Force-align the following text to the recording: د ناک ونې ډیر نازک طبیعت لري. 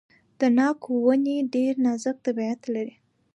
د 0.39 0.41
ناک 0.57 0.79
ونې 1.03 1.37
ډیر 1.53 1.73
نازک 1.85 2.17
طبیعت 2.27 2.61
لري. 2.73 2.93